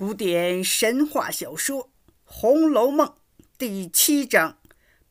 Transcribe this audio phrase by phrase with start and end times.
[0.00, 1.84] 古典神话小说
[2.24, 3.06] 《红楼梦》
[3.58, 4.58] 第七章：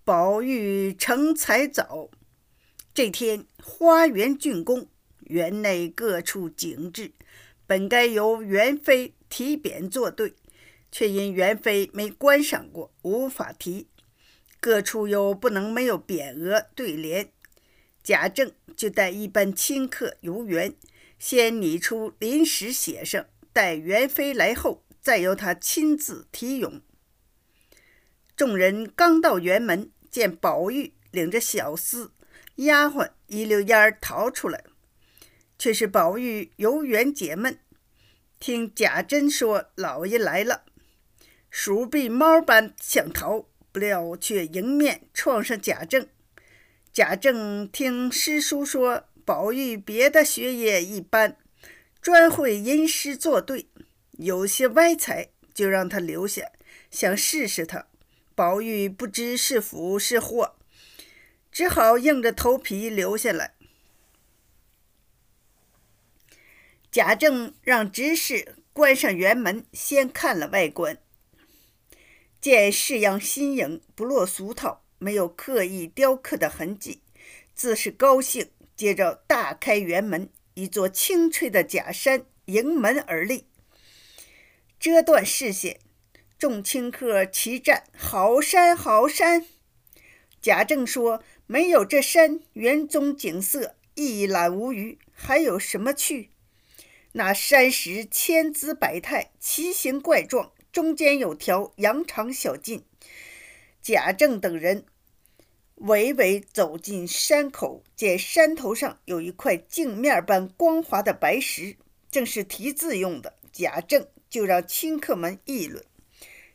[0.04, 2.10] 宝玉成才早。
[2.92, 4.88] 这天，花园竣工，
[5.20, 7.12] 园内各处景致
[7.68, 10.34] 本该由元妃提匾作对，
[10.92, 13.86] 却因元妃没观赏过，无法提。
[14.60, 17.32] 各处又不能没有匾额对联，
[18.02, 20.74] 贾政就带一班亲客游园，
[21.20, 23.28] 先拟出临时写上。
[23.60, 26.82] 待元妃来后，再由他亲自提咏。
[28.34, 32.12] 众人刚到园门，见宝玉领着小厮、
[32.56, 34.64] 丫鬟一溜烟儿逃出来，
[35.58, 37.60] 却是宝玉游园解闷。
[38.40, 40.64] 听贾珍说老爷来了，
[41.50, 46.08] 鼠避猫般想逃，不料却迎面撞上贾政。
[46.94, 51.36] 贾政听师叔说，宝玉别的学业一般。
[52.02, 53.68] 专会吟诗作对，
[54.12, 56.52] 有些歪才，就让他留下，
[56.90, 57.88] 想试试他。
[58.34, 60.56] 宝玉不知是福是祸，
[61.52, 63.56] 只好硬着头皮留下来。
[66.90, 70.98] 贾政让执事关上园门，先看了外观，
[72.40, 77.02] 见式样新颖，不落俗套，没有刻意雕刻的痕迹，
[77.54, 80.30] 自是高兴，接着大开园门。
[80.60, 83.46] 一座青翠的假山迎门而立，
[84.78, 85.80] 遮断视线。
[86.38, 89.46] 众清客齐赞：“好山，好山！”
[90.42, 96.32] 贾政说：“没有这山，园中景色一览无余，还有什么趣？
[97.14, 102.84] 那山石千姿百态，奇形怪状，中间有条羊肠小径。”
[103.82, 104.84] 贾政等人。
[105.80, 111.78] 娓娓走进山口，见山头上有一块镜面般光滑的白石，
[112.12, 113.36] 正是题字用的。
[113.54, 115.84] 贾政就让清客们议论。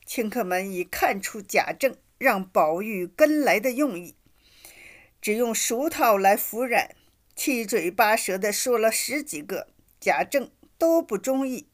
[0.04, 4.14] 清客们已看出贾政让宝玉跟来的用意，
[5.22, 6.94] 只用熟套来服染，
[7.34, 9.68] 七嘴八舌的说了十几个，
[9.98, 11.66] 贾政都不中意，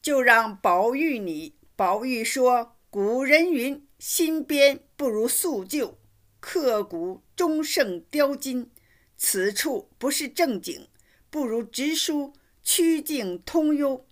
[0.00, 1.54] 就让宝玉拟。
[1.76, 5.98] 宝玉说：“古人云，新编不如素旧。”
[6.46, 8.70] 刻骨终胜雕金，
[9.16, 10.86] 此处不是正经，
[11.30, 14.06] 不如直书曲径通幽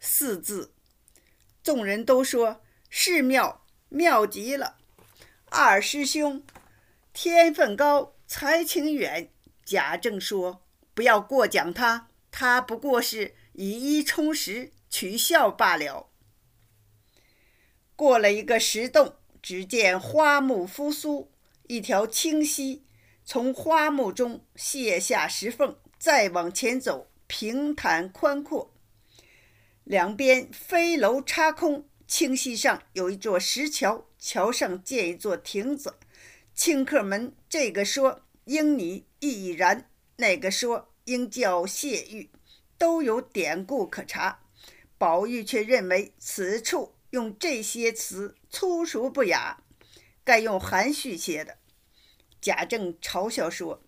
[0.00, 0.72] 四字。
[1.62, 4.78] 众人都说是妙，妙极了。
[5.50, 6.42] 二师兄
[7.12, 9.30] 天分高，才情远。
[9.62, 10.62] 贾政说
[10.94, 16.08] ：“不要过奖他，他不过是以一充十，取笑罢了。”
[17.94, 21.30] 过了一个石洞，只见花木复苏。
[21.72, 22.84] 一条清溪
[23.24, 28.74] 从花木中泻下石缝，再往前走，平坦宽阔，
[29.82, 31.88] 两边飞楼插空。
[32.06, 35.94] 清溪上有一座石桥，桥上建一座亭子。
[36.52, 42.28] 清客们这个说应拟易然，那个说应叫谢玉，
[42.76, 44.40] 都有典故可查。
[44.98, 49.62] 宝玉却认为此处用这些词粗俗不雅，
[50.22, 51.56] 该用含蓄些的。
[52.42, 53.80] 贾政嘲笑说：“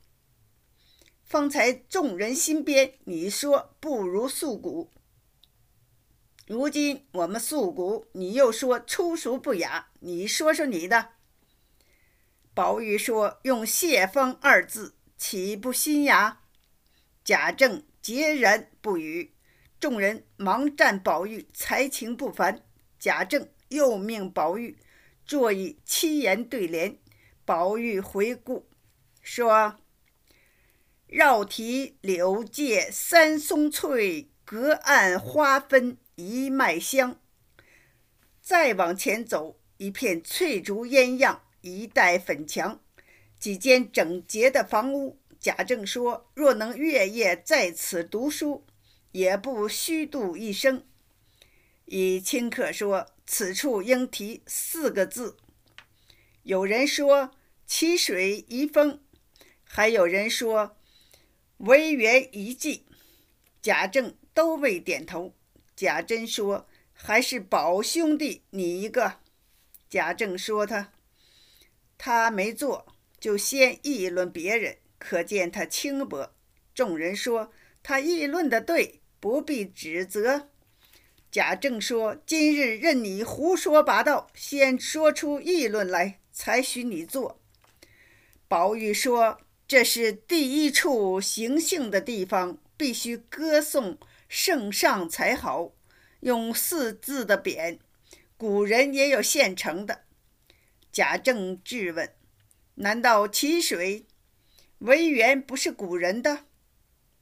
[1.26, 4.92] 方才众人新编，你说不如素古；
[6.46, 9.88] 如今我们素古，你又说粗俗不雅。
[9.98, 11.08] 你说说你的。”
[12.54, 16.42] 宝玉说：“用谢风二字，岂不新雅？”
[17.24, 19.34] 贾政截然不语。
[19.80, 22.64] 众人忙赞宝玉才情不凡。
[23.00, 24.78] 贾政又命宝玉
[25.26, 27.00] 作以七言对联。
[27.44, 28.66] 宝玉回顾
[29.20, 29.76] 说
[31.06, 37.20] ：“绕堤柳借三松翠，隔岸花分一脉香。”
[38.40, 42.80] 再往前走，一片翠竹烟样，一带粉墙，
[43.38, 45.18] 几间整洁的房屋。
[45.38, 48.64] 贾政说：“若能月夜在此读书，
[49.12, 50.86] 也不虚度一生。”
[51.84, 55.36] 以清客说：“此处应题四个字。”
[56.44, 57.30] 有人说
[57.66, 59.02] “七水遗风”，
[59.64, 60.76] 还有人说
[61.56, 62.84] “惟园遗迹”。
[63.62, 65.34] 贾政都未点头。
[65.74, 69.20] 贾珍说：“还是宝兄弟你一个。”
[69.88, 70.92] 贾政说：“他
[71.96, 76.34] 他没做，就先议论别人，可见他轻薄。”
[76.74, 77.50] 众人说
[77.82, 80.50] ：“他议论的对，不必指责。”
[81.32, 87.40] 贾政说：“今日任你胡说八道，先说出议论来。”才许你做。
[88.48, 93.96] 宝玉说：“这是第一处行幸的地方，必须歌颂
[94.28, 95.72] 圣上才好。
[96.20, 97.78] 用四字的匾，
[98.36, 100.02] 古人也有现成的。
[100.90, 102.12] 贾政质问
[102.76, 104.04] ：“难道淇水、
[104.78, 106.46] 为园不是古人的？”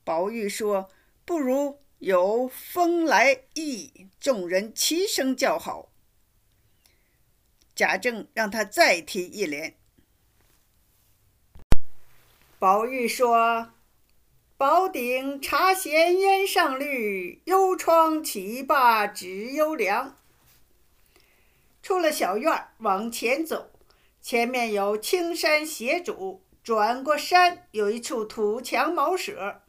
[0.05, 0.91] 宝玉说
[1.25, 5.92] ：“不如有风来意。”众人齐声叫好。
[7.75, 9.75] 贾政让他再提一联。
[12.59, 13.73] 宝玉说
[14.57, 20.17] ：“宝鼎茶闲烟上绿，幽窗起罢知幽凉。”
[21.83, 23.73] 出了小院儿往前走，
[24.21, 29.63] 前面有青山斜主，转过山有一处土墙茅舍，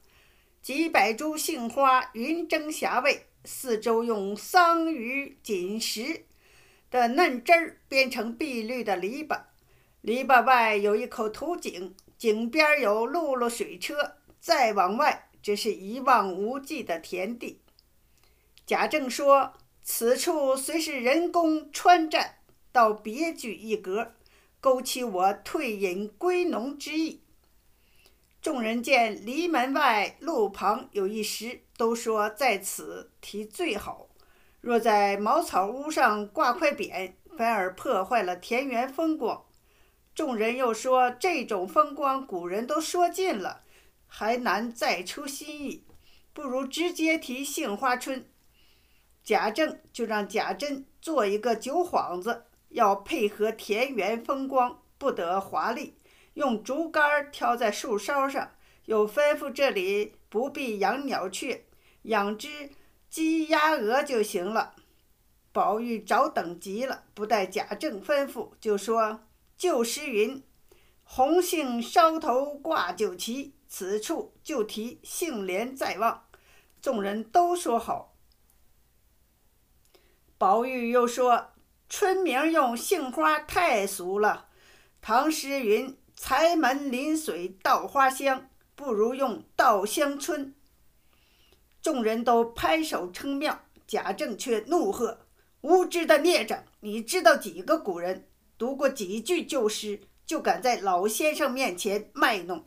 [0.62, 6.26] 几百株杏花云蒸霞蔚，四周用桑榆锦石
[6.94, 9.42] 的嫩枝儿编成碧绿的篱笆，
[10.02, 17.60] 篱笆外有一口土井，井边有辘轳水车，再往外只是一望无际的田地。
[18.66, 19.54] 贾政说。
[19.86, 22.38] 此处虽是人工穿栈，
[22.72, 24.14] 倒别具一格，
[24.62, 27.20] 勾起我退隐归农之意。
[28.42, 34.08] 众人见篱门外路旁有一石，都说在此题最好。
[34.64, 39.44] 若在茅草屋上挂块匾，反而破坏了田园风光。
[40.16, 43.64] 众人又说这种风光古人都说尽了，
[44.08, 45.84] 还难再出新意，
[46.32, 48.26] 不如直接题杏花村。
[49.22, 55.98] 贾政就让贾珍做一个酒幌子，要配合田园风光，不得华丽，
[56.36, 58.52] 用竹竿挑在树梢上。
[58.86, 61.66] 又吩咐这里不必养鸟雀，
[62.04, 62.70] 养只
[63.14, 64.74] 鸡鸭鹅就行了。
[65.52, 69.20] 宝玉早等急了，不待贾政吩咐，就说
[69.56, 70.44] ：“旧诗云
[71.06, 76.26] ：‘红杏梢头挂酒旗’，此处就提‘杏帘在望’。”
[76.82, 78.16] 众人都说好。
[80.40, 81.52] 宝玉又说
[81.88, 84.48] ：“春名用杏花太俗了。
[85.02, 90.56] 唐诗云：‘柴门临水稻花香’，不如用稻香村。”
[91.84, 93.62] 众人都拍手称妙。
[93.86, 95.20] 贾政却怒喝
[95.62, 96.64] ：“无知的孽障！
[96.80, 98.26] 你知道几个古人？
[98.58, 100.00] 读过几句旧诗？
[100.26, 102.64] 就敢在老先生面前卖弄！”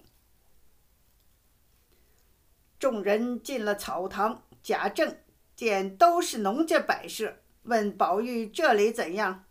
[2.79, 5.17] 众人进了草堂，贾政
[5.57, 7.39] 见都是农家摆设。
[7.63, 9.47] 问宝玉：“这里怎样？”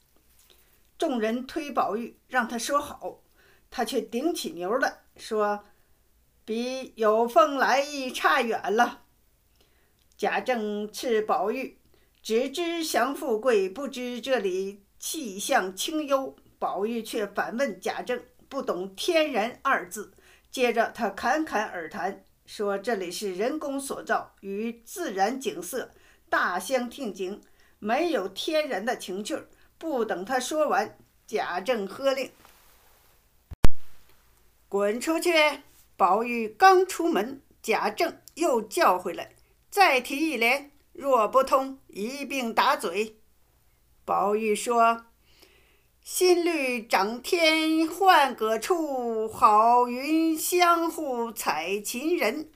[0.97, 3.21] 众人推宝玉，让他说好，
[3.71, 5.65] 他却顶起牛来说
[6.45, 9.01] ：“比有风来意差远了。”
[10.17, 11.77] 贾政斥宝玉
[12.23, 20.13] ：“只知享富贵，不知这里气象清幽。”宝玉却反问贾政：“不懂‘天然’二字。”
[20.49, 25.91] 接着他侃侃而谈，说：“这里是人工所造，与自然景色
[26.29, 27.41] 大相径庭。”
[27.79, 29.37] 没有天然的情趣。
[29.77, 30.97] 不等他说完，
[31.27, 32.31] 贾政喝令
[34.69, 35.33] ：“滚出去！”
[35.97, 39.33] 宝玉刚出门，贾政又叫回来
[39.75, 43.17] ：“再提一联，若不通，一并打嘴。”
[44.05, 45.07] 宝玉说
[46.01, 52.49] ：“新绿长天换个处，好云相互采芹人。”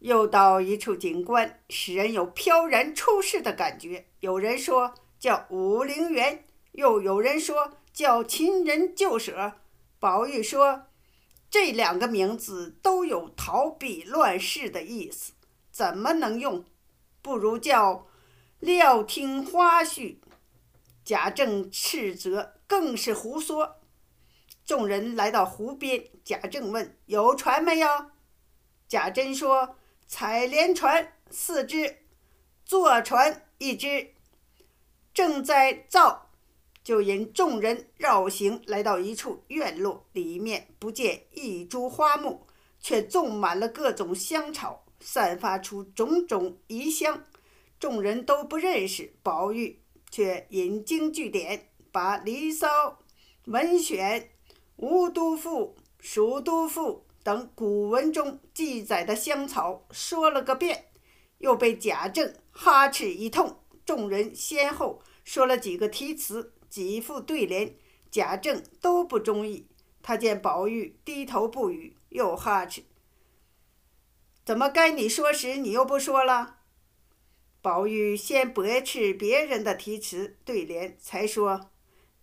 [0.00, 4.06] 又到一处景观，使人有飘然出世的感觉。
[4.18, 9.52] 有人说叫武陵源，又有人说叫秦人旧舍。
[10.00, 10.87] 宝玉说，
[11.50, 15.32] 这两个名字都有逃避乱世的意思，
[15.70, 16.64] 怎么能用？
[17.22, 18.06] 不如叫
[18.60, 20.18] 料听花絮。
[21.04, 23.76] 贾政斥责，更是胡说。
[24.64, 27.88] 众人来到湖边，贾政问：“有船没有？”
[28.86, 29.76] 贾珍说。
[30.10, 31.98] 采莲船四只，
[32.64, 34.14] 坐船一只，
[35.12, 36.27] 正在造，
[36.88, 42.46] 就引众人绕行，来到一处院落，里面不见一株花木，
[42.80, 47.26] 却种满了各种香草，散发出种种异香，
[47.78, 49.12] 众人都不认识。
[49.22, 52.66] 宝玉却引经据典，把《离骚》
[53.44, 54.20] 《文选》
[54.76, 57.04] 《吴都赋》《蜀都赋》。
[57.22, 60.86] 等古文中记载的香草说了个遍，
[61.36, 63.60] 又被贾政哈斥一通。
[63.84, 67.74] 众人先后说了几个题词，几副对联，
[68.10, 69.66] 贾政都不中意。
[70.02, 72.84] 他见宝玉低头不语，又哈斥
[74.44, 76.60] ：“怎么该你说时，你又不说了？”
[77.60, 81.70] 宝玉先驳斥别人的题词对联，才说：“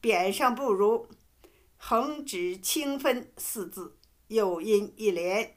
[0.02, 1.08] 匾上不如
[1.78, 3.98] ‘横指清分’四字。”
[4.28, 5.56] 又因一联，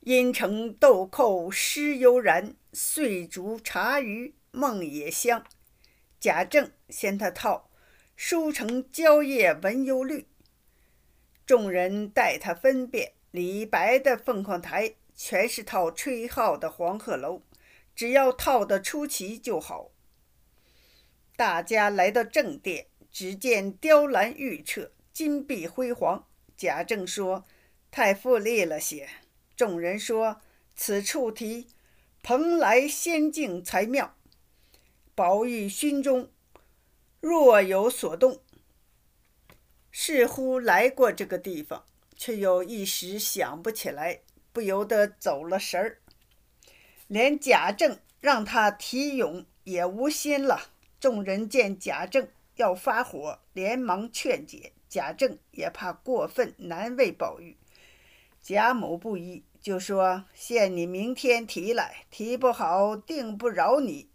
[0.00, 5.44] 阴城豆蔻湿悠然，碎竹茶余梦也香。
[6.20, 7.68] 贾政嫌他套
[8.14, 10.28] “书成蕉叶闻幽绿”，
[11.44, 13.14] 众人待他分辨。
[13.32, 17.42] 李白的凤凰台全是套吹号的黄鹤楼，
[17.96, 19.90] 只要套得出奇就好。
[21.34, 26.28] 大家来到正殿，只见雕栏玉砌，金碧辉煌。
[26.54, 27.44] 贾政说
[27.90, 29.08] ：“太富丽了些。”
[29.56, 30.42] 众人说
[30.76, 31.68] ：“此处题
[32.22, 34.14] 蓬莱仙境才妙。”
[35.22, 36.28] 宝玉心中
[37.20, 38.40] 若有所动，
[39.92, 41.84] 似乎来过这个地方。
[42.16, 45.98] 却又一时想不起来，不由得走了神儿。
[47.06, 50.70] 连贾政让他提咏也无心了。
[50.98, 52.26] 众人见贾政
[52.56, 54.72] 要发火，连忙劝解。
[54.88, 57.56] 贾政也怕过分难为宝玉，
[58.42, 64.08] 贾母不依，就说：“限你明天提来，提不好，定不饶你。”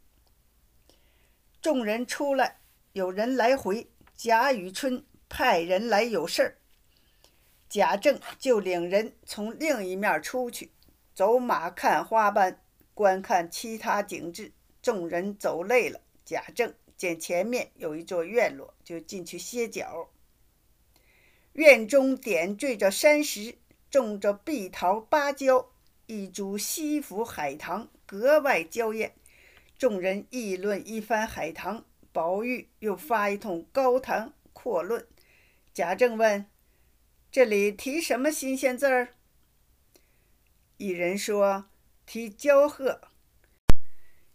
[1.61, 2.59] 众人出来，
[2.93, 6.57] 有人来回，贾雨村派人来有事儿。
[7.69, 10.71] 贾政就领人从另一面出去，
[11.13, 12.61] 走马看花般
[12.93, 14.53] 观看其他景致。
[14.81, 20.09] 众人走累了，贾政见前面有一座院落，就进去歇脚。
[21.53, 23.57] 院中点缀着山石，
[23.89, 25.71] 种着碧桃、芭蕉，
[26.05, 29.13] 一株西府海棠格外娇艳。
[29.77, 35.07] 众人议论一番海棠，宝玉又发一通高谈阔论。
[35.73, 36.45] 贾政问。
[37.29, 39.09] 这里提什么新鲜字儿？
[40.77, 41.65] 一人说
[42.05, 43.01] 提娇鹤，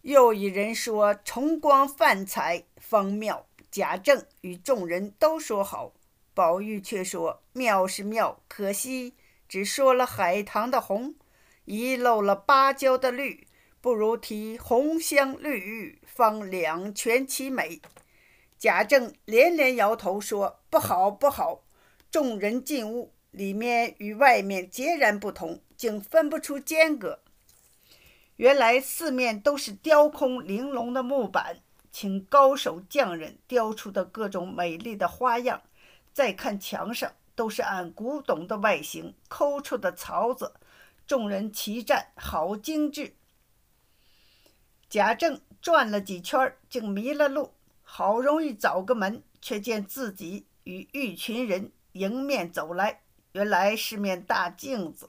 [0.02, 3.48] 又一人说重光泛彩方妙。
[3.70, 5.94] 贾政与众人都说好，
[6.34, 9.14] 宝玉却说妙是妙，可惜
[9.48, 11.16] 只说了海棠的红，
[11.64, 13.48] 遗漏了芭蕉的绿，
[13.82, 17.82] 不如提红香绿玉，方两全其美。
[18.56, 21.64] 贾政连连摇头说不好，不好。
[22.08, 27.18] 众人进屋，里面与外面截然不同，竟分不出间隔。
[28.36, 31.56] 原来四面都是雕空玲珑的木板，
[31.90, 35.60] 请高手匠人雕出的各种美丽的花样。
[36.12, 40.54] 再看墙上，都是按古董的外形抠出的槽子。
[41.04, 43.14] 众人齐赞好精致。
[44.92, 51.72] 贾政转了几圈，竟迷了路，好容易找个门，却见自己与一群人。
[51.92, 53.00] 迎面走来，
[53.32, 55.08] 原来是面大镜子。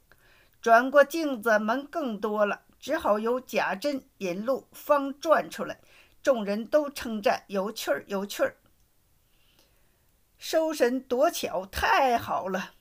[0.61, 5.77] 转过镜子，门更多了，只好由贾珍引路，方转出来。
[6.21, 8.55] 众人都称赞有趣儿，有趣儿。
[10.37, 12.71] 收神夺巧，太好了！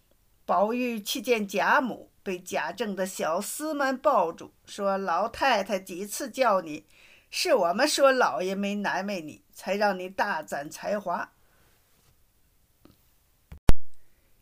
[0.46, 6.86] 宝玉去见贾母，被贾政的小厮们抱住，说：“老太太几次叫你，
[7.30, 11.32] 是我们说老爷没难为你，才让你大展才华。”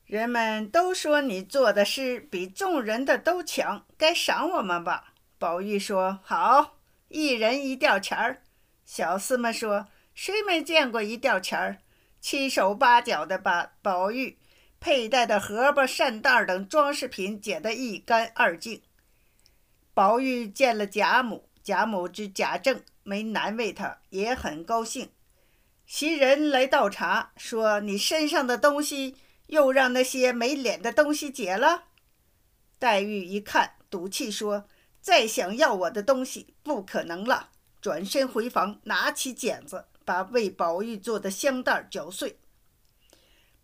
[0.05, 5.15] 人们都说你做的诗比众人的都强，该赏我们吧？
[5.39, 6.77] 宝玉说：“好，
[7.09, 8.43] 一人一吊钱儿。”
[8.85, 11.79] 小厮们说：“谁没见过一吊钱儿？”
[12.21, 14.37] 七手八脚的把宝玉
[14.81, 18.83] 佩戴的荷包、扇袋等装饰品捡得一干二净。
[19.95, 25.11] 宝玉见了贾母，贾母知贾政没难为他，也很高兴。
[25.87, 29.17] 袭人来倒茶，说：“你身上的东西。”
[29.51, 31.87] 又让那些没脸的东西解了。
[32.79, 34.69] 黛玉一看，赌气说
[35.03, 37.51] ：“再想要我的东西，不可能了。”
[37.83, 42.39] 转身回房，拿起剪子，把为宝玉做的香袋绞碎。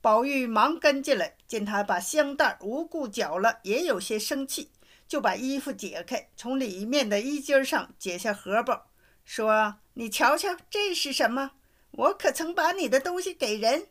[0.07, 4.71] 宝玉忙跟进来，见他把香袋无故搅了，也有些生气，
[5.09, 8.87] 就把衣服解开，从里面的衣襟上解下荷包，
[9.25, 11.51] 说：“你瞧瞧，这是什么？
[11.91, 13.89] 我可曾把你的东西给人？”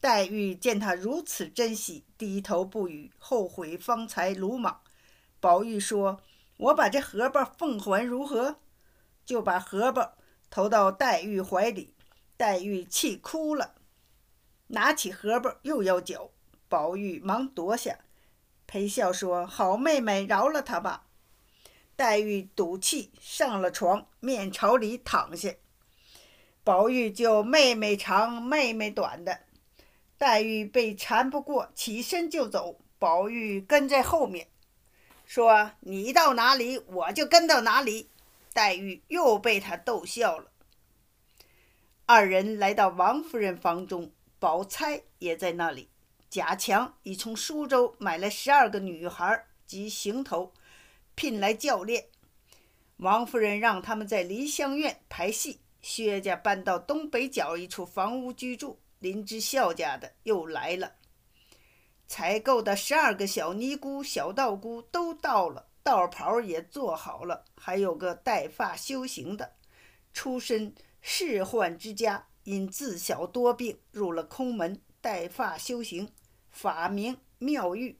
[0.00, 4.80] 黛玉见他如此珍惜，低头不语，后悔方才鲁莽。
[5.38, 6.20] 宝玉说
[6.58, 8.56] ：“我把这荷包奉还如何？”
[9.24, 10.16] 就把荷包
[10.50, 11.94] 投到黛玉怀里，
[12.36, 13.76] 黛玉气哭了，
[14.68, 16.30] 拿起荷包又要搅，
[16.68, 17.98] 宝玉忙夺下，
[18.66, 21.06] 陪笑说：“好妹妹，饶了他吧。”
[21.96, 25.54] 黛玉赌气上了床，面朝里躺下。
[26.62, 29.40] 宝玉就妹妹长，妹妹短的。
[30.16, 32.78] 黛玉被缠不过，起身就走。
[32.98, 34.48] 宝玉跟在后面，
[35.24, 38.10] 说：“你到哪里，我就跟到哪里。”
[38.52, 40.50] 黛玉又被他逗笑了。
[42.06, 45.88] 二人来到王夫人房中，宝钗也在那里。
[46.30, 50.52] 贾强已从苏州买了十二个女孩，及行头，
[51.14, 52.06] 聘来教练。
[52.98, 55.60] 王夫人让他们在梨香院排戏。
[55.80, 60.94] 薛家搬到东北角一处房屋居住，林之孝家的又来了。
[62.08, 69.54] 采购的十二个小尼姑、小道姑都到了，道袍也做好了，还有个带发修行的，
[70.12, 76.10] 出身仕宦之家，因自小多病，入了空门，带发修行，
[76.48, 77.98] 法名妙玉。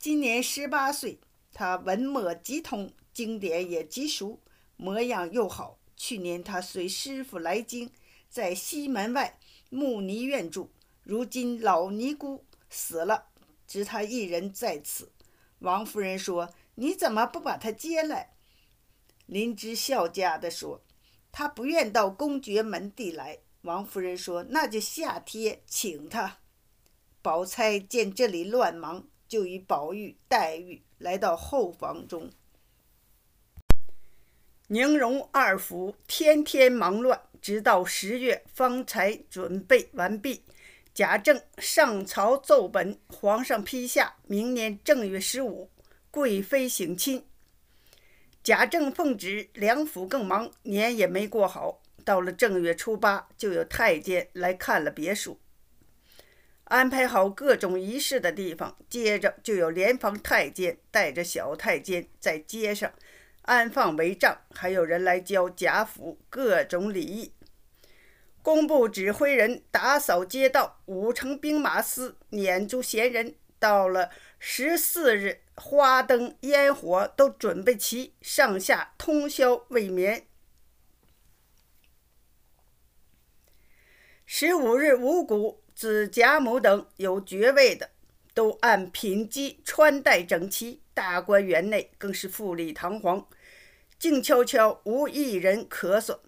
[0.00, 1.20] 今年十八岁，
[1.52, 4.40] 他文墨极通，经典也极熟，
[4.76, 5.78] 模样又好。
[5.96, 7.88] 去年他随师傅来京，
[8.28, 9.38] 在西门外
[9.70, 10.72] 木尼院住，
[11.04, 12.44] 如今老尼姑。
[12.68, 13.26] 死了，
[13.68, 15.12] 只他一人在此。
[15.60, 18.34] 王夫人说：“你怎么不把他接来？”
[19.26, 20.82] 林之孝家的说
[21.30, 26.38] ：“他不愿到公爵门第来。”王夫人说：“那就下帖请他。”
[27.22, 32.30] 宝钗见这里乱忙，就与宝玉、黛玉来到后房中。
[34.68, 40.42] 宁荣二府天天忙乱，直到十月方才准备完毕。
[40.94, 45.70] 贾政上朝奏本，皇上批下，明年正月十五，
[46.10, 47.24] 贵妃省亲。
[48.42, 51.81] 贾政奉旨，两府更忙，年也没过好。
[52.04, 55.40] 到了正月初八，就有太监来看了别墅，
[56.64, 58.76] 安排好各种仪式的地方。
[58.88, 62.92] 接着就有连房太监带着小太监在街上
[63.42, 67.32] 安放帷帐，还有人来教贾府各种礼仪。
[68.42, 73.36] 工部指挥人打扫街道，五城兵马司撵住闲人。
[73.60, 80.26] 到了十四日，花灯烟火都准备齐，上下通宵未眠。
[84.34, 87.90] 十五日，五谷子贾母等有爵位的，
[88.32, 93.28] 都按品级穿戴整齐，大观园内更是富丽堂皇，
[93.98, 96.18] 静悄悄，无一人咳嗽。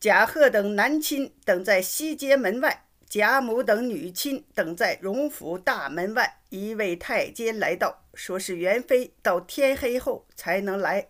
[0.00, 6.40] 贾贺等男亲等在西街门外，贾母等女亲等在荣府大门外。
[6.48, 11.06] 一位太监来到，说是元妃到天黑后才能来。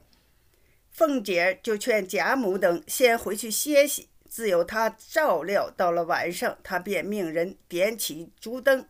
[0.90, 5.70] 凤姐就劝贾母等先回去歇息，自有他照料。
[5.70, 8.86] 到了晚上，他便命人点起烛灯。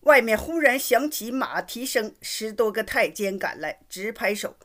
[0.00, 4.56] 外面忽然响起马蹄声，十多个太监赶来，直拍手。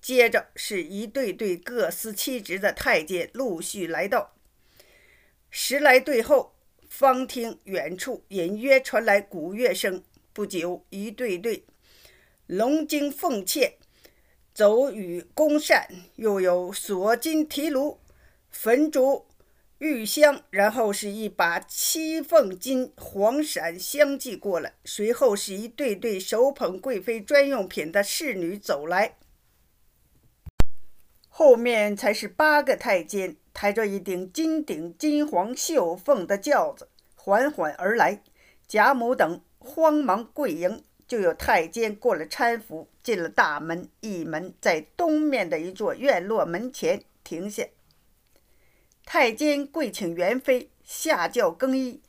[0.00, 4.34] 接着是一对对各司其职的太监陆续来到，
[5.50, 6.54] 十来对后，
[6.88, 10.02] 方听远处隐约传来鼓乐声。
[10.32, 11.66] 不久，一对对
[12.46, 13.76] 龙精凤妾
[14.54, 15.86] 走与宫扇，
[16.16, 18.00] 又有锁金提炉、
[18.48, 19.26] 焚烛、
[19.80, 29.16] 玉香，然后是一把七凤金黄伞相继过来，随后是一对对手捧贵妃专用品的侍女走来。
[31.30, 38.22] 后面才是八个太监，抬着一顶金顶金黄绣凤的轿子，缓缓而来。
[38.68, 43.88] 贾母等慌忙跪迎，就有太监过了搀扶，进了大门。
[44.00, 47.64] 一门在东面的一座院落门前停下。
[49.12, 52.00] 太监跪请元妃下轿更衣，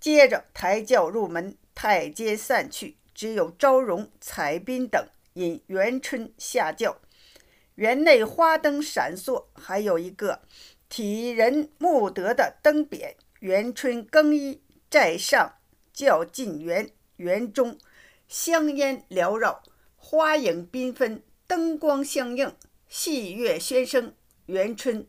[0.00, 1.56] 接着抬轿入门。
[1.72, 7.00] 太监散去，只有昭容、彩宾等引元春下轿。
[7.76, 10.40] 园内花灯闪烁，还有一个
[10.88, 13.14] 体人慕德的灯匾。
[13.38, 15.58] 元春更衣在上，
[15.92, 17.78] 轿进园，园中
[18.26, 19.62] 香烟缭绕，
[19.94, 22.52] 花影缤纷，灯光相映，
[22.88, 24.12] 戏乐喧声。
[24.46, 25.06] 元春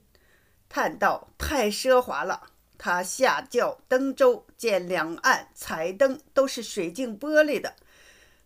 [0.73, 2.47] 叹道：“太奢华了。”
[2.79, 7.75] 他下轿登舟，见两岸彩灯都是水晶玻璃的。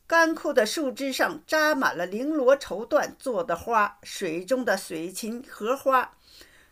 [0.06, 6.18] 干枯的树枝上扎满了绫罗绸缎做的花，水中的水禽、荷花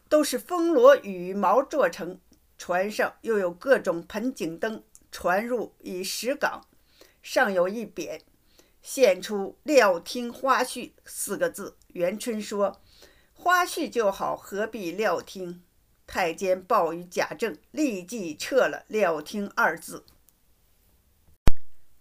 [0.10, 2.20] 都是风罗羽毛做成。
[2.58, 4.84] 船上又有各种盆景灯。
[5.10, 6.66] 船入以石港，
[7.24, 8.20] 上有一匾，
[8.82, 11.78] 现出“料听花絮”四个字。
[11.94, 12.82] 元春说
[13.36, 15.62] ：“花絮就好，何必料听？”
[16.08, 20.06] 太监报与贾政，立即撤了“料听”二字。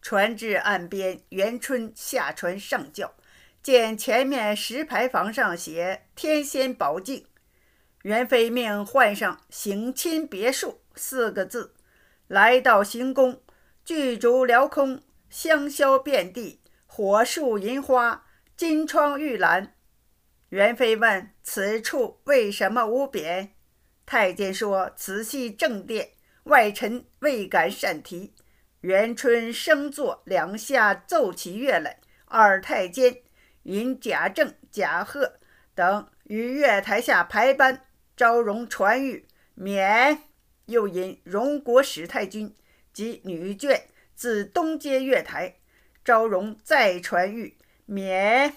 [0.01, 3.15] 船至岸边，元春下船上轿，
[3.63, 7.27] 见前面石牌坊上写“天仙宝镜”，
[8.05, 11.75] 元妃命换上“省亲别墅”四个字。
[12.27, 13.41] 来到行宫，
[13.85, 19.75] 巨烛辽空，香消遍地，火树银花，金窗玉栏。
[20.55, 23.49] 元妃问：“此处为什么无匾？”
[24.07, 26.11] 太监说：“此系正殿，
[26.45, 28.33] 外臣未敢擅题。”
[28.83, 33.23] 元春升座，两下奏起乐来，二太监
[33.65, 35.33] 因贾政、贾贺
[35.75, 37.87] 等于月台下排班，
[38.17, 39.25] 招容传谕
[39.57, 40.19] 免；
[40.67, 42.55] 又因荣国史太君
[42.93, 43.81] 及女眷
[44.15, 45.57] 自东街月台
[46.05, 47.55] 招容再传谕
[47.87, 48.55] 免。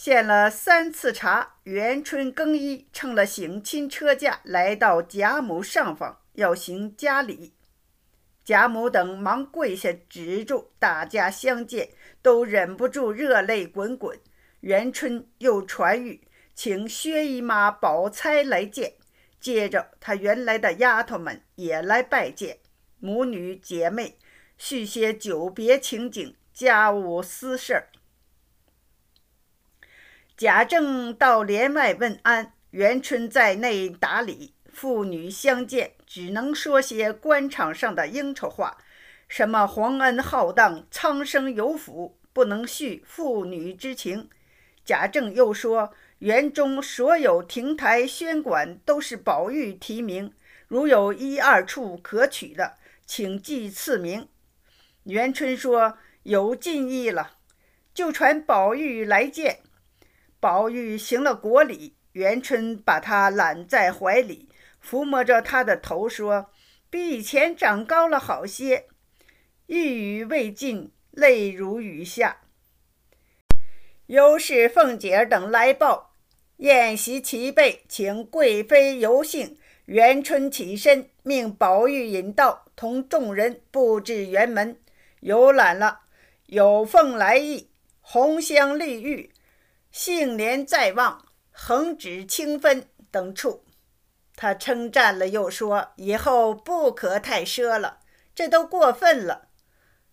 [0.00, 7.52] 献了三次茶，元春更衣，乘了省亲车驾，来到贾母上房，要行家礼。
[8.44, 11.88] 贾母等忙跪下止住，大家相见，
[12.22, 14.16] 都忍不住热泪滚滚。
[14.60, 16.20] 元春又传谕，
[16.54, 18.92] 请薛姨妈、宝钗来见。
[19.40, 22.58] 接着，她原来的丫头们也来拜见，
[23.00, 24.16] 母女姐妹
[24.56, 27.88] 叙些久别情景、家务私事儿。
[30.38, 34.54] 贾政到帘外问安，元春在内打理。
[34.72, 38.78] 父女相见，只能说些官场上的应酬话，
[39.26, 44.30] 什么皇恩浩荡、苍生有福，不能叙父女之情。
[44.84, 50.32] 贾政又说，园中所有亭台轩馆都是宝玉提名，
[50.68, 52.74] 如有一二处可取的，
[53.04, 54.28] 请记赐名。
[55.02, 57.32] 元春说有尽意了，
[57.92, 59.62] 就传宝玉来见。
[60.40, 64.48] 宝玉行了国礼，元春把他揽在怀里，
[64.84, 66.50] 抚摸着他的头说
[66.88, 68.86] ：“比以前长高了好些。”
[69.66, 72.38] 一语未尽，泪如雨下。
[74.06, 76.14] 尤氏、凤姐等来报，
[76.58, 79.58] 宴席齐备，请贵妃游幸。
[79.84, 84.78] 元春起身，命宝玉引道，同众人布置园门，
[85.20, 86.00] 游览了
[86.46, 87.70] 有凤来意、
[88.00, 89.30] 红香绿玉。
[89.98, 93.64] 杏帘在望，横指清分等处，
[94.36, 97.98] 他称赞了，又说：“以后不可太奢了，
[98.32, 99.48] 这都过分了。”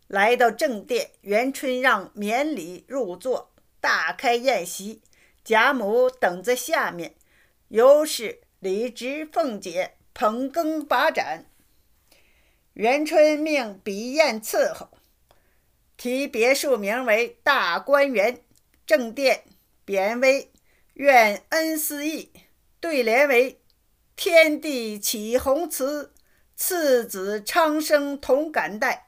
[0.09, 5.03] 来到正殿，元春让免礼入座，大开宴席。
[5.43, 7.13] 贾母等在下面，
[7.67, 11.45] 尤氏、李直、凤姐捧羹把盏。
[12.73, 14.89] 元春命笔砚伺候，
[15.95, 18.41] 题别墅名为大观园，
[18.87, 19.43] 正殿。
[19.85, 20.51] 匾为
[20.95, 22.31] “愿恩思义”，
[22.81, 23.61] 对联为
[24.17, 26.11] “天地启宏慈，
[26.55, 29.07] 次子昌生同感戴，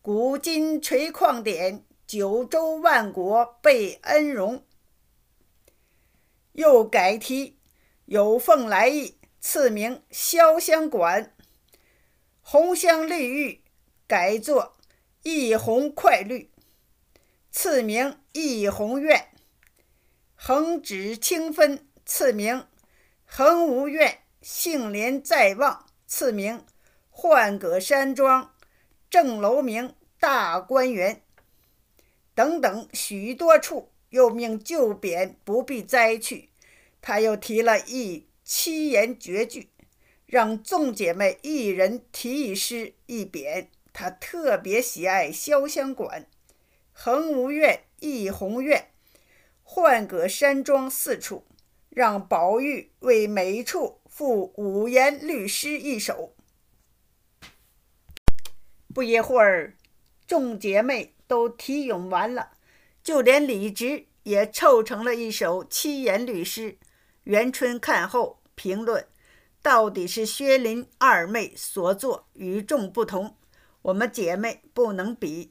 [0.00, 4.64] 古今垂旷典，九州万国备恩荣”。
[6.52, 7.58] 又改题
[8.06, 11.24] “有凤来意”，赐名“潇湘馆
[12.40, 13.64] ”；“红香绿玉”
[14.06, 14.76] 改作
[15.24, 16.52] “一红快绿”，
[17.50, 19.30] 赐名“一红院”。
[20.46, 22.66] 横指清分，赐名
[23.24, 26.66] 恒无怨；杏帘在望，赐名
[27.08, 28.50] 幻葛山庄；
[29.08, 31.22] 正楼名大观园。
[32.34, 36.50] 等等许多处，又命旧匾不必摘去。
[37.00, 39.70] 他又提了一七言绝句，
[40.26, 43.68] 让众姐妹一人题一诗一匾。
[43.94, 46.26] 他特别喜爱潇湘馆、
[46.92, 48.90] 恒无怨、一红院。
[49.74, 51.44] 浣葛山庄四处，
[51.90, 56.32] 让宝玉为每处赋五言律诗一首。
[58.94, 59.74] 不一会儿，
[60.28, 62.52] 众姐妹都题咏完了，
[63.02, 66.78] 就连李直也凑成了一首七言律诗。
[67.24, 69.08] 元春看后评论
[69.60, 73.36] ：“到底是薛林二妹所作，与众不同，
[73.82, 75.50] 我们姐妹不能比。”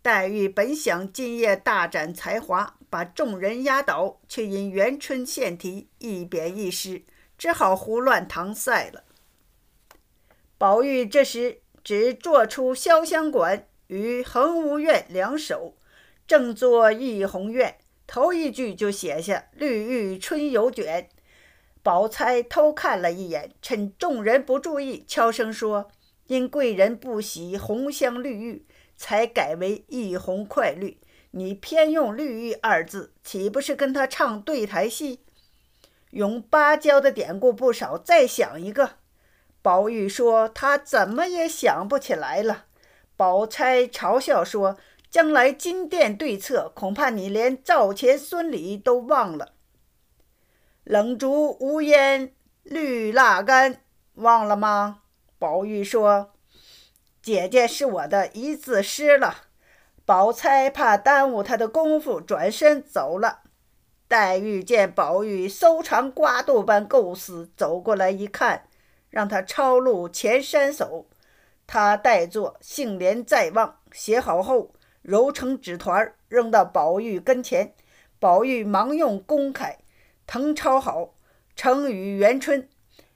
[0.00, 7.02] 黛玉本想今夜大展才华，把众人压倒，却因元春献题一贬一诗，
[7.36, 9.02] 只好胡乱搪塞了。
[10.56, 15.74] 宝玉这时只做出潇湘馆与恒芜苑两首，
[16.28, 21.08] 正作忆红院，头一句就写下“绿玉春犹卷”。
[21.82, 25.90] 宝钗偷看了一眼，趁众人不注意，悄声说
[26.28, 28.64] ：“因贵人不喜红香绿玉。”
[28.96, 30.96] 才改为一红快绿，
[31.36, 35.24] 你偏用绿玉二字，岂不是跟他唱对台戏？
[36.10, 38.98] 用芭蕉的典故不少，再想一个。
[39.60, 42.66] 宝玉说他怎么也想不起来了。
[43.16, 44.78] 宝钗嘲笑说
[45.10, 49.54] ：“将来金殿对策，恐怕你连赵钱孙李都忘了。
[50.84, 53.82] 冷烛无烟，绿蜡干，
[54.14, 55.00] 忘了吗？”
[55.40, 56.30] 宝玉说。
[57.20, 59.46] 姐姐是我的一字诗了，
[60.06, 63.40] 宝钗怕耽误她的功夫，转身走了。
[64.06, 68.68] 黛玉见宝玉搜肠刮肚般构思，走过来一看，
[69.08, 71.06] 让他抄录前三首，
[71.66, 77.74] 他代作“杏帘在望”，写好后揉成纸团，扔到宝玉跟前。
[78.20, 79.78] 宝玉忙用公楷
[80.26, 81.14] 誊抄好，
[81.56, 82.68] 呈与元春。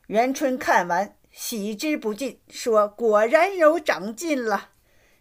[0.07, 4.71] 元春看完，喜之不尽，说：“果然有长进了。”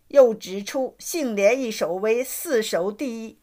[0.09, 3.39] 又指出杏帘一首为四首第一，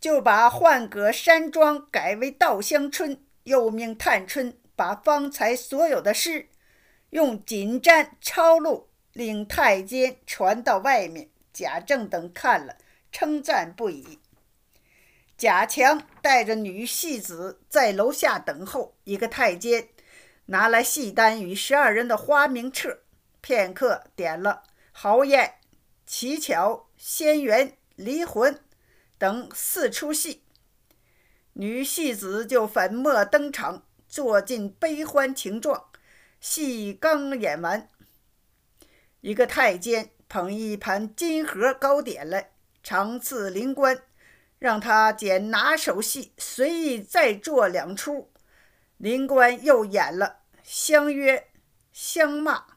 [0.00, 6.48] 就把浣阁山庄改为稻香村，又命探春把方才所有的诗
[7.10, 11.30] 用锦毡抄录，令太监传到外面。
[11.52, 12.76] 贾政等看了，
[13.10, 14.20] 称赞不已。
[15.36, 19.88] 贾强带着女戏子在楼下等候，一个太监。
[20.46, 23.00] 拿来戏单与十二人的花名册，
[23.40, 25.44] 片刻点了《豪宴》
[26.10, 28.54] 《乞巧》《仙缘》《离魂》
[29.18, 30.42] 等四出戏，
[31.52, 35.90] 女戏子就粉墨登场，做尽悲欢情状。
[36.40, 37.90] 戏刚演完，
[39.20, 44.02] 一个太监捧一盘金盒糕点来，常赐灵官，
[44.58, 48.32] 让他捡拿手戏，随意再做两出。
[48.96, 51.48] 林官又演了，相约
[51.92, 52.67] 相骂。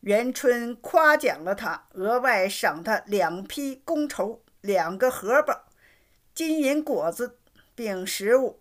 [0.00, 5.64] 元春夸奖了他，额外赏他两匹公绸、两个荷包、
[6.32, 7.38] 金银果子，
[7.74, 8.60] 并食物。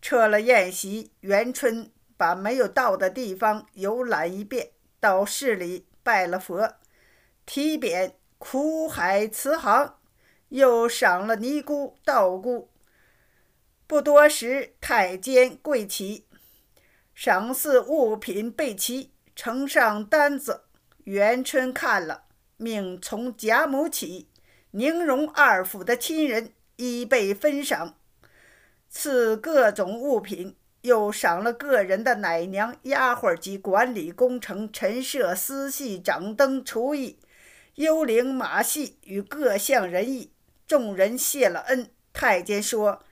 [0.00, 6.74] 撤了宴席，元春把没有到的地方游览一遍，到市里拜了佛，
[7.46, 9.98] 提匾苦海慈航，
[10.48, 12.70] 又赏了尼姑、道姑。
[13.86, 16.26] 不多时，太监跪起，
[17.14, 19.12] 赏赐物品备齐，
[19.44, 20.66] 呈上单子。
[21.02, 22.26] 元春看了，
[22.58, 24.28] 命从贾母起，
[24.70, 27.96] 宁荣二府的亲人一被分赏，
[28.88, 37.18] 赐各种物品，又赏了个人的奶娘、丫鬟及管理工程、陈设、司戏、掌灯、厨艺、
[37.74, 40.30] 幽灵、马戏与各项人役。
[40.68, 43.02] 众人谢了恩，太监说。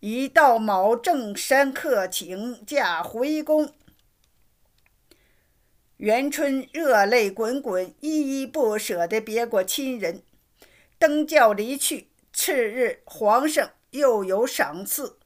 [0.00, 3.74] 已到卯正山客请假回宫，
[6.00, 10.22] 元春热泪滚滚，依依不舍地别过亲人，
[10.98, 12.08] 登轿离去。
[12.32, 15.18] 次日，皇上又有赏赐。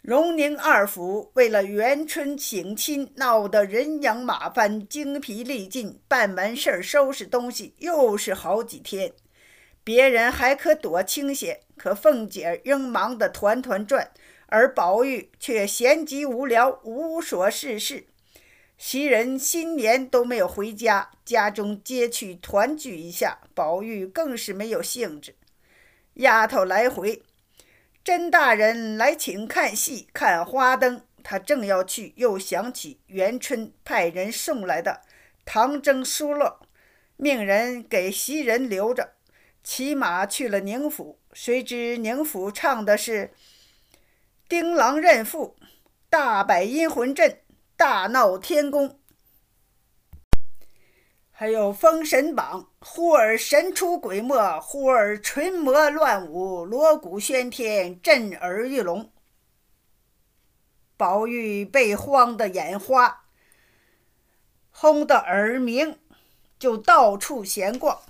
[0.00, 9.12] 荣宁二府为了元春省亲，闹得人仰马翻，精疲力尽，办完事儿，收拾东西，又是好几天。
[9.84, 14.10] 别人还可躲清闲，可凤姐仍忙得团团转，
[14.46, 18.06] 而宝玉却闲极无聊，无所事事。
[18.80, 25.36] 袭人新年都没有回家，家中皆去团聚一下，宝玉更是没有兴致。
[26.14, 27.22] 丫头来回，
[28.02, 35.02] 甄大人来请看戏、看花灯，他正要去，又想起元春派人送来的
[35.44, 36.60] 糖蒸酥肉，
[37.18, 39.12] 命人给袭人留着。
[39.62, 43.34] 骑马去了宁府，谁知宁府唱的是
[44.48, 45.54] “丁郎认父”，
[46.08, 47.40] 大摆阴魂阵，
[47.80, 49.00] 大闹天宫，
[51.30, 59.10] 还有《封神榜》，忽而神出鬼没，忽而群魔乱舞，锣鼓喧天，震耳欲聋。
[60.98, 63.24] 宝玉被慌得眼花，
[64.70, 65.98] 轰得耳鸣，
[66.58, 68.02] 就到处闲逛。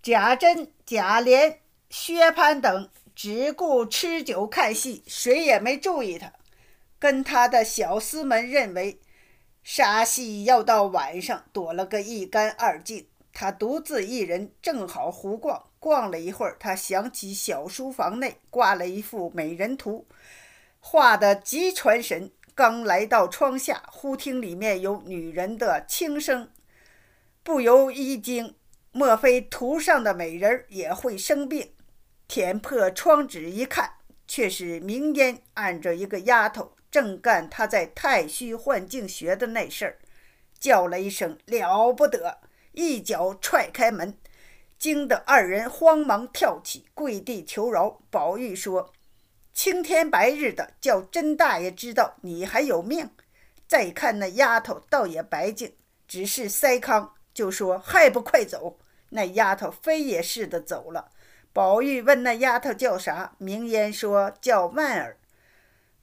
[0.00, 1.58] 贾珍、贾琏、
[1.90, 6.32] 薛蟠等只顾吃酒看戏，谁也没注意他。
[7.04, 8.98] 跟他的小厮们认为，
[9.62, 13.06] 杀戏要到晚上，躲了个一干二净。
[13.30, 15.66] 他独自一人，正好胡逛。
[15.78, 20.06] 逛了一会儿，他想起小书房内挂了一幅美人图，
[20.80, 22.30] 画的极传神。
[22.54, 26.48] 刚来到窗下，忽听里面有女人的轻声，
[27.42, 28.54] 不由一惊。
[28.92, 31.74] 莫非图上的美人也会生病？
[32.26, 33.90] 舔破窗纸一看，
[34.26, 39.98] 却是明烟按着一个丫头，正干他在太虚幻境学的那事儿，
[40.60, 42.38] 叫了一声了不得，
[42.70, 44.16] 一脚踹开门，
[44.78, 48.00] 惊得二人慌忙跳起，跪地求饶。
[48.12, 48.92] 宝玉说
[49.52, 53.10] ：“青天白日的，叫甄大爷知道你还有命。
[53.66, 55.74] 再看那丫头，倒也白净，
[56.06, 58.78] 只是腮康，就说还不快走。”
[59.10, 61.10] 那丫头飞也似的走了。
[61.52, 63.34] 宝玉问那丫头叫啥？
[63.38, 65.18] 明烟说叫万儿。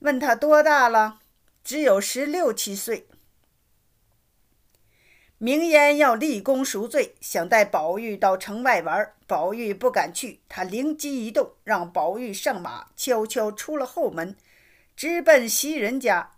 [0.02, 1.20] 问他多大了？
[1.62, 3.06] 只有十六七岁。
[5.38, 9.12] 明烟要立功赎罪，想带宝玉到城外玩。
[9.28, 14.36] 宝玉不敢去，他灵机一动，让宝玉上马，悄悄出了后门，
[14.96, 16.32] 直奔袭人家。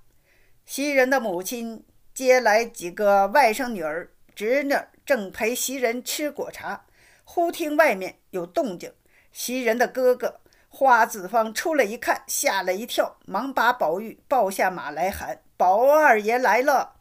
[0.66, 4.74] 袭人的母亲接来几个外甥女儿、侄女。
[5.06, 6.86] 正陪袭人吃果茶，
[7.24, 8.90] 忽听外面有动静，
[9.32, 10.40] 袭人的哥哥
[10.74, 16.96] 花子方出来一看，吓了一跳，忙把宝玉抱下马来，喊：“宝二爷来了！”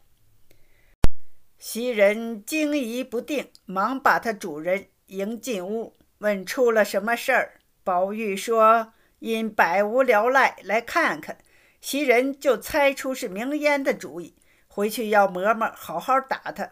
[1.58, 7.54] 袭人惊疑不定，忙把他主人迎进屋，问出了什么事儿。
[7.82, 11.38] 宝玉说：“因百无聊赖，来看看。”
[11.82, 14.36] 袭人就猜出是明烟的主意，
[14.68, 16.70] 回去要嬷嬷好好打他。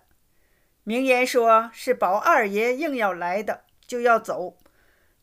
[0.85, 4.57] 明烟说：“是宝二爷硬要来的，就要走。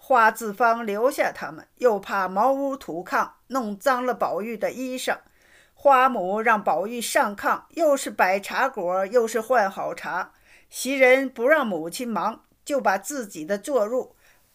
[0.10, 5.20] 花子方留下他们，又怕茅屋土炕弄脏了宝玉的衣裳。
[5.76, 10.32] 花母让宝玉上炕，又是摆茶果，又是换好茶。
[10.68, 14.14] 袭人不让母亲忙，就把自己的坐褥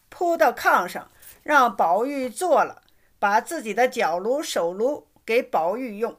[0.09, 1.09] 铺到炕上，
[1.41, 2.81] 让宝玉坐了，
[3.17, 6.17] 把自己的脚炉、手炉给宝玉用。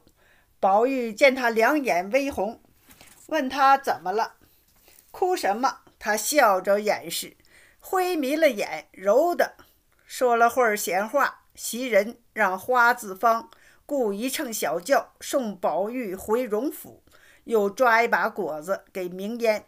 [0.59, 2.59] 宝玉见他两眼微红，
[3.27, 4.33] 问他怎么了。”
[5.13, 5.81] 哭什么？
[5.99, 7.37] 他笑着掩饰，
[7.89, 9.53] 灰迷了眼，柔的
[10.05, 11.43] 说了会儿闲话。
[11.55, 13.49] 袭人让花子方
[13.85, 17.01] 雇一乘小轿送宝玉回荣府，
[17.45, 19.63] 又抓一把果子给明烟，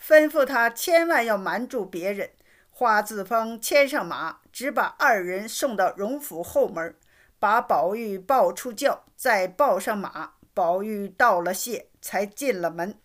[0.00, 2.30] 吩咐他千万要瞒住别人。
[2.70, 6.94] 花子方牵上马，只把二人送到荣府后门，
[7.40, 10.34] 把宝玉抱出轿，再抱上马。
[10.54, 12.96] 宝玉道了谢，才进了门。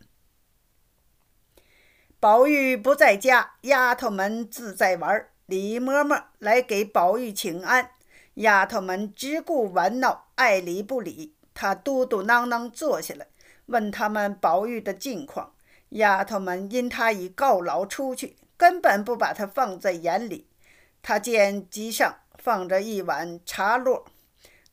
[2.21, 5.27] 宝玉不在家，丫头们自在玩。
[5.47, 7.89] 李嬷嬷来给宝玉请安，
[8.35, 11.33] 丫头们只顾玩闹，爱理不理。
[11.55, 13.25] 她嘟嘟囔囔坐下来，
[13.65, 15.53] 问他们宝玉的近况。
[15.89, 20.45] 丫头们因他已告老出去，根本不把他放在眼里。
[21.01, 24.05] 他见席上放着一碗茶落，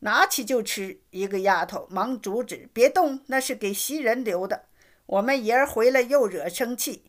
[0.01, 0.99] 拿起就吃。
[1.09, 4.65] 一个丫头忙阻止：“别动，那是给袭人留的。
[5.07, 7.05] 我们爷儿回来又惹生气。”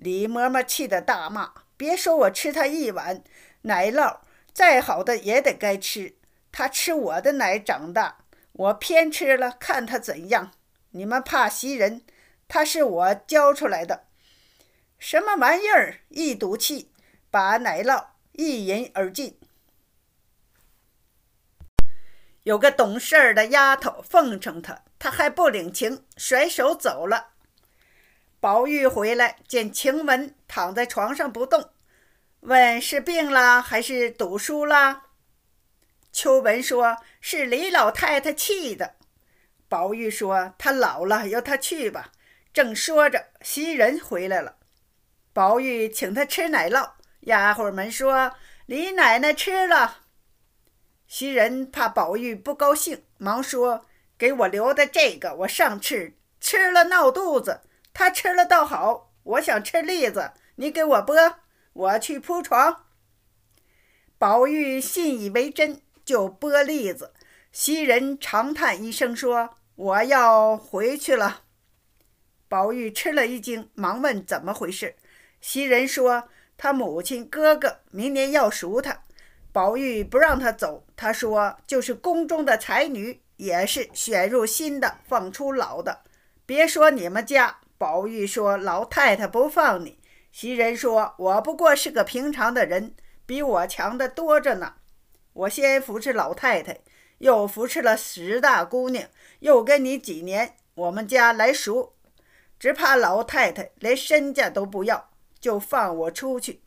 [0.00, 3.22] 李嬷嬷气得大骂：“别说我吃他一碗
[3.62, 6.16] 奶酪，再好的也得该吃。
[6.50, 10.52] 他吃我的奶长大，我偏吃了，看他怎样！
[10.92, 12.00] 你们怕袭人，
[12.48, 14.06] 他是我教出来的，
[14.98, 16.00] 什么玩意儿？
[16.08, 16.90] 一赌气，
[17.30, 19.38] 把奶酪一饮而尽。
[22.44, 27.32] 有个懂事儿的丫头奉承他，他还不领情，甩手走了。”
[28.40, 31.68] 宝玉回来，见晴雯躺在床上不动，
[32.40, 35.02] 问是病了还是赌输了。
[36.10, 38.94] 秋文说是李老太太气的。
[39.68, 42.12] 宝玉说她老了，由她去吧。
[42.54, 44.56] 正说着，袭人回来了。
[45.34, 48.32] 宝玉请她吃奶酪，丫鬟们说
[48.64, 49.98] 李奶奶吃了。
[51.06, 53.84] 袭人怕宝玉不高兴，忙说
[54.16, 57.60] 给我留的这个，我上次吃了闹肚子。
[58.00, 61.34] 他吃了倒好，我想吃栗子，你给我剥，
[61.74, 62.86] 我去铺床。
[64.16, 67.12] 宝玉信以为真，就剥栗子。
[67.52, 71.42] 袭人长叹一声，说：“我要回去了。”
[72.48, 74.96] 宝玉吃了一惊，忙问怎么回事。
[75.42, 79.02] 袭人说：“他母亲哥哥明年要赎他，
[79.52, 80.86] 宝玉不让他走。
[80.96, 86.00] 他说就是宫中的才女，也是选入新的，放出老的。
[86.46, 89.98] 别说你们家。”宝玉说：“老太太不放你。”
[90.30, 94.74] 袭人说：“我不过是个平常的人，比我强的多着呢。
[95.32, 96.80] 我先扶持老太太，
[97.20, 101.94] 又扶持了十大姑娘，又跟你几年，我们家来赎，
[102.58, 105.08] 只怕老太太连身家都不要，
[105.40, 106.60] 就放我出去。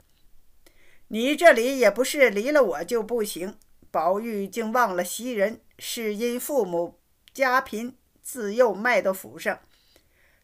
[1.10, 3.60] 你这里也不是离了我就不行。”
[3.92, 7.00] 宝玉竟忘了袭人，是因父母
[7.32, 9.60] 家贫，自幼卖到府上。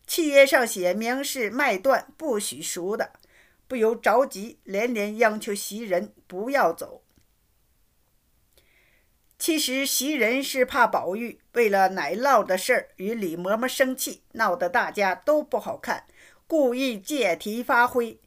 [0.09, 3.13] 契约上写明是卖断，不许赎的，
[3.67, 7.03] 不由着急，连连央求袭人不要走。
[9.37, 16.05] 其实袭人是怕宝玉为了奶酪的事儿与李嬷嬷生气，闹得大家都不好看，
[16.47, 18.19] 故意借题发挥，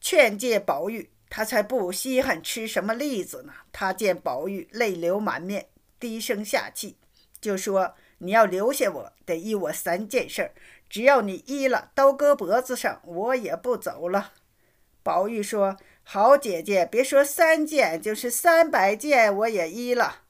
[0.00, 3.52] 劝诫宝玉，他才不稀罕吃什么栗子呢。
[3.70, 5.68] 他见宝玉泪流满面，
[6.00, 6.96] 低声下气，
[7.40, 7.94] 就说。
[8.24, 10.52] 你要留下我，得依我三件事儿。
[10.88, 14.32] 只要你依了，刀割脖子上，我也不走了。
[15.02, 20.20] 宝玉说：“好姐姐，别说三件，就是三百件，我也依了。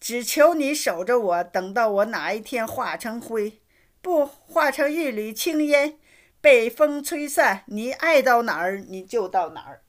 [0.00, 3.60] 只求你守着我，等到我哪一天化成灰，
[4.00, 5.98] 不化成一缕青烟，
[6.40, 9.82] 被风吹散，你爱到哪儿你就到哪儿。”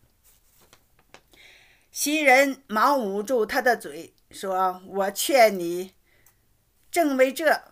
[1.90, 5.94] 袭人忙捂住他的嘴，说：“我劝你。”
[6.94, 7.64] 正为这，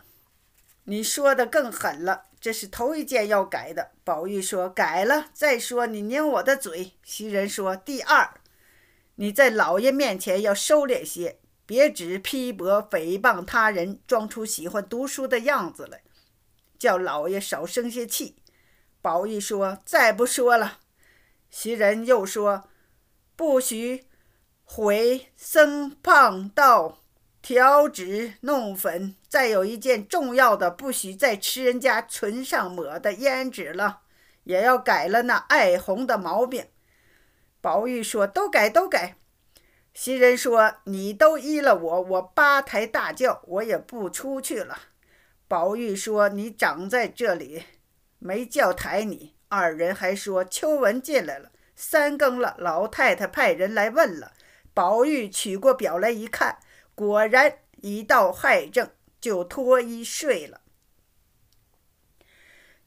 [0.86, 2.24] 你说的更狠了。
[2.40, 6.94] 这是头一件要改的。”宝玉说：“改了。”再说你拧我的嘴。
[7.04, 8.42] 袭人说：“第二，
[9.18, 16.02] 你在老爷面前要收敛些，别只批驳诽谤他人，装出喜欢读书的样子来，
[16.80, 18.38] 叫老爷少生些气。”
[19.04, 20.80] 宝玉说：“再不说了。”
[21.52, 22.68] 袭人又说
[23.38, 24.08] ：“不许
[24.64, 26.98] 毁僧胖道。”
[27.42, 34.02] 调脂弄粉，再有一件重要的，不许再吃人家唇上抹的胭脂了，
[34.44, 36.68] 也要改了那爱红的毛病。
[37.60, 39.16] 宝玉说：“都改，都改。”
[39.94, 44.78] 袭人说：“你都依了我，我八抬大轿，我也不出去了。”
[45.50, 47.64] 宝玉说：“你长在这里，
[48.20, 54.34] 没叫抬你。”二人还说：“秋文进来了，三更了，老太太派人来问了。”
[54.74, 56.60] 宝玉取过表来一看。
[56.96, 58.90] 果然一到亥正，
[59.20, 60.62] 就脱衣睡了。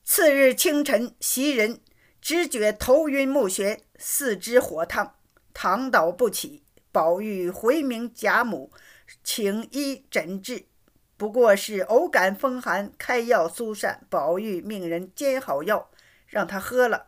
[0.05, 1.81] 次日清晨，袭人
[2.21, 5.17] 只觉头晕目眩，四肢火烫，
[5.53, 6.63] 躺倒不起。
[6.93, 8.71] 宝玉回明贾母，
[9.25, 10.67] 请医诊治，
[11.17, 14.07] 不过是偶感风寒，开药疏散。
[14.09, 15.91] 宝玉命人煎好药，
[16.27, 17.07] 让他喝了，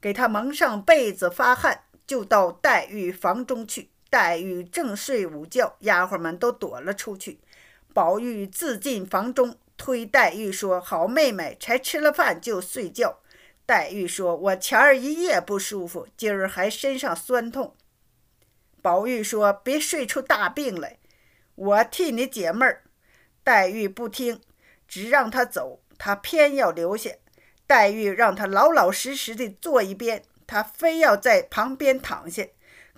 [0.00, 3.90] 给他蒙上被子，发汗，就到黛玉房中去。
[4.10, 7.38] 黛玉正睡午觉，丫鬟们都躲了出去。
[7.94, 13.20] 宝玉自进房中，推黛玉说：“好妹妹，才吃了饭就睡觉。”
[13.64, 17.76] 黛玉说：“我前儿一夜不舒服，今儿还身上酸痛。”
[18.82, 20.98] 宝玉说：“别睡出大病来，
[21.54, 22.82] 我替你解闷儿。”
[23.44, 24.40] 黛玉不听，
[24.88, 27.10] 只让他走，他偏要留下。
[27.66, 32.44] 黛玉让他老老实实的坐一边，他非要在旁边躺下。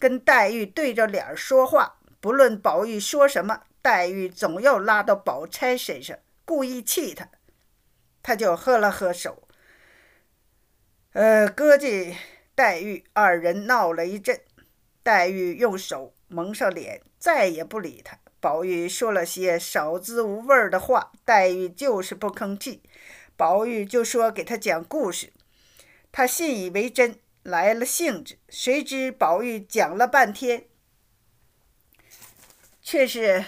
[0.02, 7.28] 跟黛玉对着脸说话，不论宝玉说什么，黛玉总要拉到宝钗身上，故意气他。
[8.20, 9.46] 他就喝了喝手，
[11.12, 12.16] 呃，搁进
[12.56, 14.40] 黛玉，二人闹了一阵。
[15.04, 18.18] 黛玉用手蒙上脸，再也不理他。
[18.40, 22.82] 宝玉说了些少滋无味的话，黛玉就是不吭气。
[23.36, 25.32] 宝玉就说给他讲故事，
[26.10, 27.20] 他信以为真。
[27.42, 30.66] 来了兴致，谁知宝玉讲了半天，
[32.80, 33.44] 却是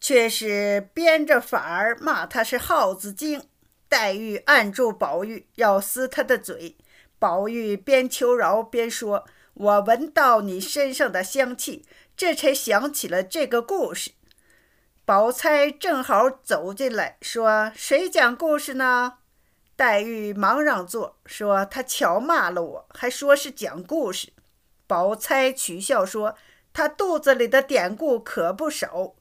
[0.00, 3.46] 却是编着法儿骂他是耗子精。
[3.88, 6.76] 黛玉按住宝玉，要撕他的嘴。
[7.18, 11.84] 宝玉边求饶边说：“我闻到你身上的香气，
[12.16, 14.12] 这才想起了这个故事。”
[15.04, 19.18] 宝钗正好走进来，说：“谁讲故事呢？”
[19.80, 24.30] 黛玉忙让座，说：“他巧骂了我，还说是讲故事。”
[24.86, 26.34] 宝钗取笑说
[26.74, 29.14] ：“他肚子里的典故可不少，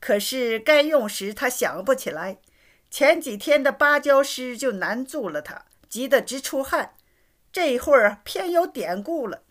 [0.00, 2.38] 可是该用时他想不起来。
[2.90, 6.94] 前几天的芭蕉诗就难住了他，急得直出汗。
[7.52, 9.42] 这会儿偏有典故了。”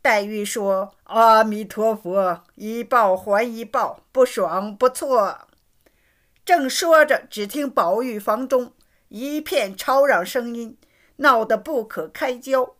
[0.00, 5.48] 黛玉说：“阿弥陀佛，一报还一报，不爽不错。”
[6.46, 8.72] 正说着，只听宝玉房中。
[9.16, 10.76] 一片吵嚷声音，
[11.18, 12.74] 闹得不可开交。